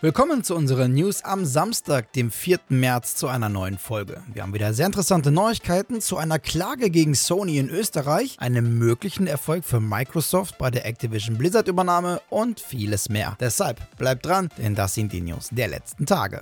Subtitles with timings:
[0.00, 2.60] Willkommen zu unseren News am Samstag, dem 4.
[2.68, 4.22] März, zu einer neuen Folge.
[4.32, 9.26] Wir haben wieder sehr interessante Neuigkeiten zu einer Klage gegen Sony in Österreich, einem möglichen
[9.26, 13.36] Erfolg für Microsoft bei der Activision Blizzard-Übernahme und vieles mehr.
[13.40, 16.38] Deshalb bleibt dran, denn das sind die News der letzten Tage.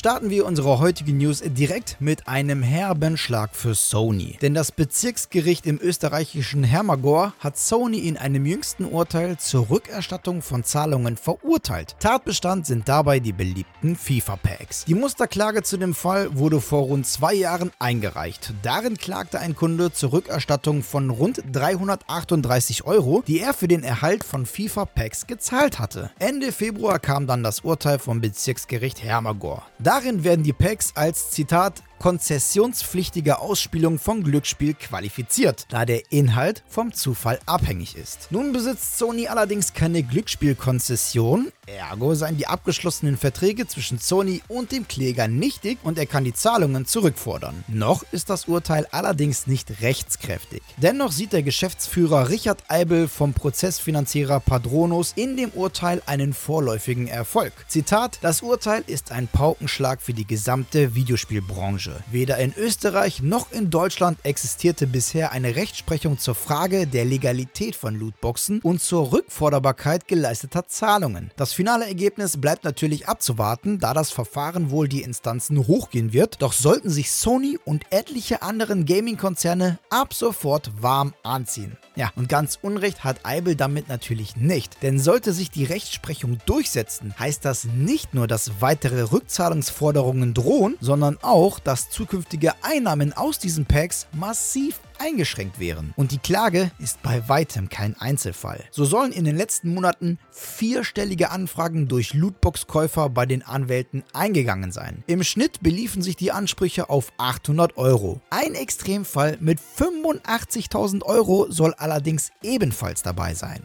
[0.00, 4.38] Starten wir unsere heutige News direkt mit einem herben Schlag für Sony.
[4.40, 10.64] Denn das Bezirksgericht im österreichischen Hermagor hat Sony in einem jüngsten Urteil zur Rückerstattung von
[10.64, 11.96] Zahlungen verurteilt.
[12.00, 14.86] Tatbestand sind dabei die beliebten FIFA-Packs.
[14.86, 18.54] Die Musterklage zu dem Fall wurde vor rund zwei Jahren eingereicht.
[18.62, 24.24] Darin klagte ein Kunde zur Rückerstattung von rund 338 Euro, die er für den Erhalt
[24.24, 26.10] von FIFA-Packs gezahlt hatte.
[26.18, 29.66] Ende Februar kam dann das Urteil vom Bezirksgericht Hermagor.
[29.90, 36.92] Darin werden die Packs als Zitat konzessionspflichtige Ausspielung von Glücksspiel qualifiziert, da der Inhalt vom
[36.92, 38.28] Zufall abhängig ist.
[38.30, 44.88] Nun besitzt Sony allerdings keine Glücksspielkonzession, ergo seien die abgeschlossenen Verträge zwischen Sony und dem
[44.88, 47.64] Kläger nichtig und er kann die Zahlungen zurückfordern.
[47.68, 50.62] Noch ist das Urteil allerdings nicht rechtskräftig.
[50.78, 57.52] Dennoch sieht der Geschäftsführer Richard Eibel vom Prozessfinanzierer Padronos in dem Urteil einen vorläufigen Erfolg.
[57.68, 61.89] Zitat: Das Urteil ist ein Paukenschlag für die gesamte Videospielbranche.
[61.90, 62.04] Branche.
[62.10, 67.94] Weder in Österreich noch in Deutschland existierte bisher eine Rechtsprechung zur Frage der Legalität von
[67.94, 71.30] Lootboxen und zur Rückforderbarkeit geleisteter Zahlungen.
[71.36, 76.52] Das finale Ergebnis bleibt natürlich abzuwarten, da das Verfahren wohl die Instanzen hochgehen wird, doch
[76.52, 81.76] sollten sich Sony und etliche anderen Gaming-Konzerne ab sofort warm anziehen.
[81.96, 87.14] Ja, und ganz Unrecht hat Eibel damit natürlich nicht, denn sollte sich die Rechtsprechung durchsetzen,
[87.18, 93.38] heißt das nicht nur, dass weitere Rückzahlungsforderungen drohen, sondern auch, dass dass zukünftige Einnahmen aus
[93.38, 95.94] diesen Packs massiv eingeschränkt wären.
[95.96, 98.62] Und die Klage ist bei weitem kein Einzelfall.
[98.70, 105.04] So sollen in den letzten Monaten vierstellige Anfragen durch Lootbox-Käufer bei den Anwälten eingegangen sein.
[105.06, 108.20] Im Schnitt beliefen sich die Ansprüche auf 800 Euro.
[108.28, 113.62] Ein Extremfall mit 85.000 Euro soll allerdings ebenfalls dabei sein.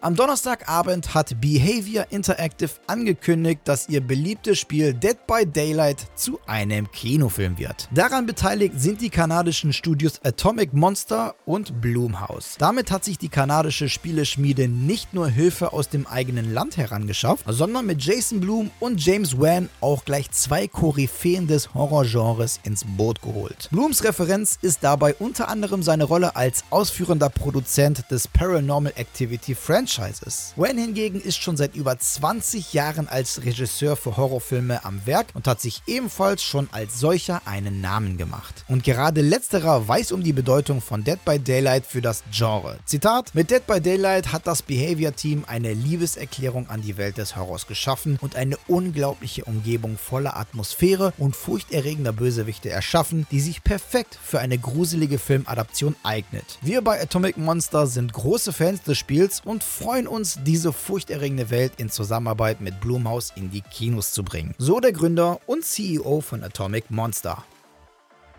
[0.00, 6.88] Am Donnerstagabend hat Behavior Interactive angekündigt, dass ihr beliebtes Spiel Dead by Daylight zu einem
[6.92, 7.88] Kinofilm wird.
[7.92, 12.54] Daran beteiligt sind die kanadischen Studios Atomic Monster und Bloomhouse.
[12.58, 17.86] Damit hat sich die kanadische Spieleschmiede nicht nur Hilfe aus dem eigenen Land herangeschafft, sondern
[17.86, 23.68] mit Jason Bloom und James Wan auch gleich zwei Koryphäen des Horrorgenres ins Boot geholt.
[23.72, 29.87] Blooms Referenz ist dabei unter anderem seine Rolle als ausführender Produzent des Paranormal Activity Franchise
[29.88, 30.52] Franchises.
[30.56, 35.46] Wen hingegen ist schon seit über 20 Jahren als Regisseur für Horrorfilme am Werk und
[35.46, 38.64] hat sich ebenfalls schon als solcher einen Namen gemacht.
[38.68, 42.78] Und gerade letzterer weiß um die Bedeutung von Dead by Daylight für das Genre.
[42.84, 47.36] Zitat: Mit Dead by Daylight hat das Behavior Team eine Liebeserklärung an die Welt des
[47.36, 54.18] Horrors geschaffen und eine unglaubliche Umgebung voller Atmosphäre und furchterregender Bösewichte erschaffen, die sich perfekt
[54.22, 56.58] für eine gruselige Filmadaption eignet.
[56.60, 61.74] Wir bei Atomic Monster sind große Fans des Spiels und freuen uns, diese furchterregende Welt
[61.76, 64.54] in Zusammenarbeit mit Blumhaus in die Kinos zu bringen.
[64.58, 67.44] So der Gründer und CEO von Atomic Monster.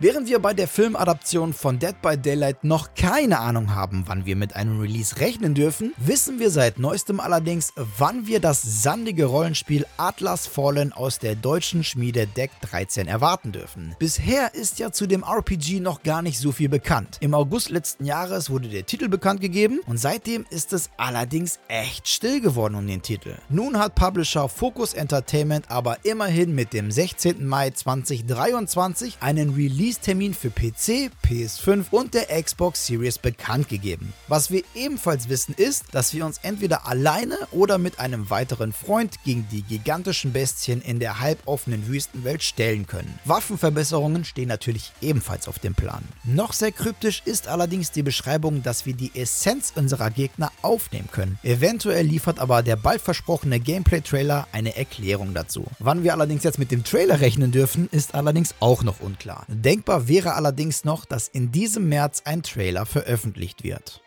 [0.01, 4.37] Während wir bei der Filmadaption von Dead by Daylight noch keine Ahnung haben, wann wir
[4.37, 9.85] mit einem Release rechnen dürfen, wissen wir seit neuestem allerdings, wann wir das sandige Rollenspiel
[9.97, 13.93] Atlas Fallen aus der deutschen Schmiede Deck 13 erwarten dürfen.
[13.99, 17.17] Bisher ist ja zu dem RPG noch gar nicht so viel bekannt.
[17.19, 22.07] Im August letzten Jahres wurde der Titel bekannt gegeben und seitdem ist es allerdings echt
[22.07, 23.35] still geworden um den Titel.
[23.49, 27.45] Nun hat Publisher Focus Entertainment aber immerhin mit dem 16.
[27.45, 34.13] Mai 2023 einen Release Release-Termin für PC, PS5 und der Xbox Series bekannt gegeben.
[34.27, 39.15] Was wir ebenfalls wissen ist, dass wir uns entweder alleine oder mit einem weiteren Freund
[39.23, 43.17] gegen die gigantischen Bestien in der halboffenen Wüstenwelt stellen können.
[43.25, 46.03] Waffenverbesserungen stehen natürlich ebenfalls auf dem Plan.
[46.23, 51.39] Noch sehr kryptisch ist allerdings die Beschreibung, dass wir die Essenz unserer Gegner aufnehmen können.
[51.41, 55.65] Eventuell liefert aber der bald versprochene Gameplay-Trailer eine Erklärung dazu.
[55.79, 59.47] Wann wir allerdings jetzt mit dem Trailer rechnen dürfen, ist allerdings auch noch unklar.
[59.79, 64.01] Denkbar wäre allerdings noch, dass in diesem März ein Trailer veröffentlicht wird.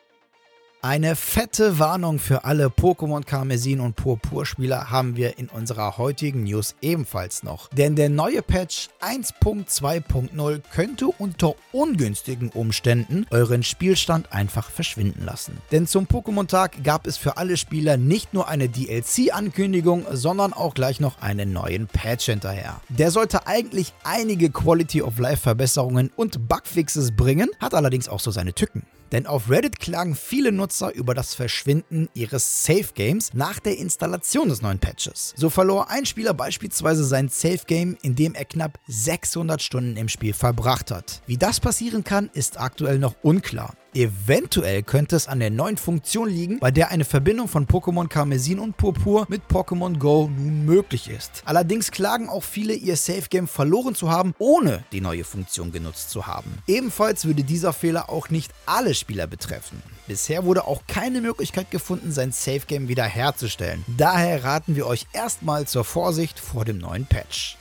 [0.84, 6.74] Eine fette Warnung für alle Pokémon Karmesin und Purpur-Spieler haben wir in unserer heutigen News
[6.82, 7.68] ebenfalls noch.
[7.68, 15.56] Denn der neue Patch 1.2.0 könnte unter ungünstigen Umständen euren Spielstand einfach verschwinden lassen.
[15.70, 20.98] Denn zum Pokémon-Tag gab es für alle Spieler nicht nur eine DLC-Ankündigung, sondern auch gleich
[20.98, 22.80] noch einen neuen Patch hinterher.
[22.88, 28.82] Der sollte eigentlich einige Quality-of-Life-Verbesserungen und Bugfixes bringen, hat allerdings auch so seine Tücken.
[29.12, 34.48] Denn auf Reddit klagen viele Nutzer über das Verschwinden ihres Safe Games nach der Installation
[34.48, 35.34] des neuen Patches.
[35.36, 40.32] So verlor ein Spieler beispielsweise sein Safe Game, indem er knapp 600 Stunden im Spiel
[40.32, 41.22] verbracht hat.
[41.26, 43.74] Wie das passieren kann, ist aktuell noch unklar.
[43.94, 48.58] Eventuell könnte es an der neuen Funktion liegen, bei der eine Verbindung von Pokémon Karmesin
[48.58, 51.42] und Purpur mit Pokémon Go nun möglich ist.
[51.44, 56.08] Allerdings klagen auch viele, ihr Safe Game verloren zu haben, ohne die neue Funktion genutzt
[56.08, 56.62] zu haben.
[56.66, 59.82] Ebenfalls würde dieser Fehler auch nicht alle Spieler betreffen.
[60.06, 63.84] Bisher wurde auch keine Möglichkeit gefunden, sein Safe Game wiederherzustellen.
[63.96, 67.56] Daher raten wir euch erstmal zur Vorsicht vor dem neuen Patch.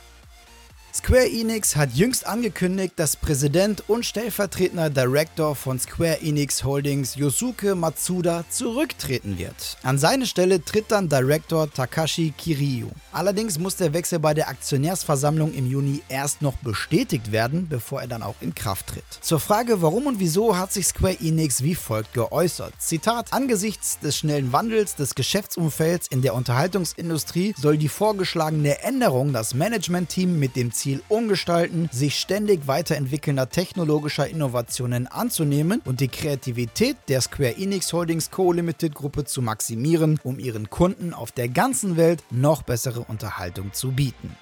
[0.94, 7.74] Square Enix hat jüngst angekündigt, dass Präsident und stellvertretender Director von Square Enix Holdings Yosuke
[7.74, 9.78] Matsuda zurücktreten wird.
[9.82, 12.88] An seine Stelle tritt dann Director Takashi Kiryu.
[13.10, 18.08] Allerdings muss der Wechsel bei der Aktionärsversammlung im Juni erst noch bestätigt werden, bevor er
[18.08, 19.04] dann auch in Kraft tritt.
[19.22, 22.74] Zur Frage warum und wieso hat sich Square Enix wie folgt geäußert.
[22.78, 29.54] Zitat, angesichts des schnellen Wandels des Geschäftsumfelds in der Unterhaltungsindustrie soll die vorgeschlagene Änderung das
[29.54, 36.96] Managementteam mit dem Ziel Ziel umgestalten, sich ständig weiterentwickelnder technologischer Innovationen anzunehmen und die Kreativität
[37.06, 38.52] der Square Enix Holdings Co.
[38.52, 43.92] Limited Gruppe zu maximieren, um ihren Kunden auf der ganzen Welt noch bessere Unterhaltung zu
[43.92, 44.36] bieten.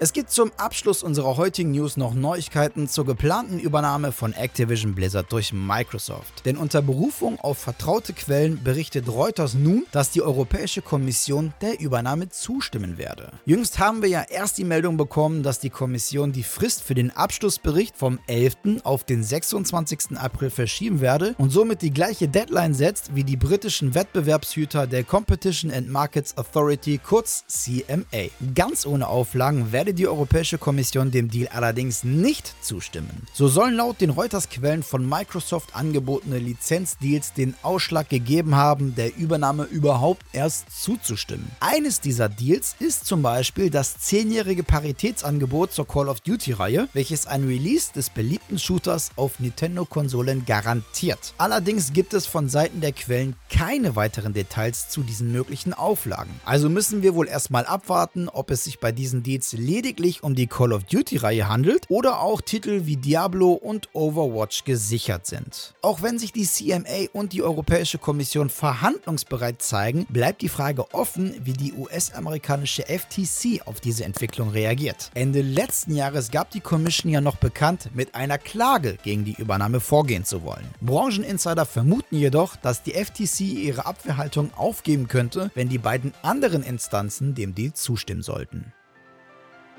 [0.00, 5.32] Es gibt zum Abschluss unserer heutigen News noch Neuigkeiten zur geplanten Übernahme von Activision Blizzard
[5.32, 6.46] durch Microsoft.
[6.46, 12.28] Denn unter Berufung auf vertraute Quellen berichtet Reuters nun, dass die Europäische Kommission der Übernahme
[12.28, 13.32] zustimmen werde.
[13.44, 17.10] Jüngst haben wir ja erst die Meldung bekommen, dass die Kommission die Frist für den
[17.10, 18.84] Abschlussbericht vom 11.
[18.84, 20.16] auf den 26.
[20.16, 25.72] April verschieben werde und somit die gleiche Deadline setzt wie die britischen Wettbewerbshüter der Competition
[25.72, 28.28] and Markets Authority, kurz CMA.
[28.54, 33.26] Ganz ohne Auflagen werde werde die Europäische Kommission dem Deal allerdings nicht zustimmen.
[33.32, 39.64] So sollen laut den Reuters-Quellen von Microsoft angebotene Lizenzdeals den Ausschlag gegeben haben, der Übernahme
[39.64, 41.50] überhaupt erst zuzustimmen.
[41.60, 47.44] Eines dieser Deals ist zum Beispiel das zehnjährige Paritätsangebot zur Call of Duty-Reihe, welches ein
[47.44, 51.32] Release des beliebten Shooters auf Nintendo-Konsolen garantiert.
[51.38, 56.38] Allerdings gibt es von Seiten der Quellen keine weiteren Details zu diesen möglichen Auflagen.
[56.44, 60.34] Also müssen wir wohl erstmal abwarten, ob es sich bei diesen Deals lediglich lediglich um
[60.34, 65.72] die Call of Duty-Reihe handelt oder auch Titel wie Diablo und Overwatch gesichert sind.
[65.82, 71.32] Auch wenn sich die CMA und die Europäische Kommission verhandlungsbereit zeigen, bleibt die Frage offen,
[71.44, 75.12] wie die US-amerikanische FTC auf diese Entwicklung reagiert.
[75.14, 79.78] Ende letzten Jahres gab die Commission ja noch bekannt, mit einer Klage gegen die Übernahme
[79.78, 80.66] vorgehen zu wollen.
[80.80, 87.36] Brancheninsider vermuten jedoch, dass die FTC ihre Abwehrhaltung aufgeben könnte, wenn die beiden anderen Instanzen
[87.36, 88.72] dem Deal zustimmen sollten.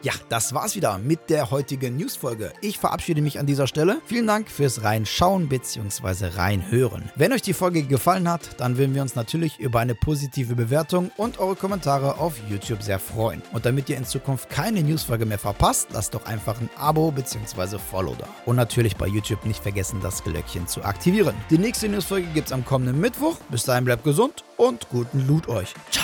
[0.02, 2.54] Ja, das war's wieder mit der heutigen Newsfolge.
[2.62, 4.02] Ich verabschiede mich an dieser Stelle.
[4.06, 6.28] Vielen Dank fürs Reinschauen bzw.
[6.38, 7.12] Reinhören.
[7.16, 11.12] Wenn euch die Folge gefallen hat, dann würden wir uns natürlich über eine positive Bewertung
[11.18, 13.42] und eure Kommentare auf YouTube sehr freuen.
[13.52, 17.78] Und damit ihr in Zukunft keine Newsfolge mehr verpasst, lasst doch einfach ein Abo bzw.
[17.78, 18.28] Follow da.
[18.46, 21.36] Und natürlich bei YouTube nicht vergessen, das Glöckchen zu aktivieren.
[21.50, 23.36] Die nächste Newsfolge gibt's am kommenden Mittwoch.
[23.50, 25.74] Bis dahin bleibt gesund und guten Loot euch.
[25.92, 25.99] Ciao!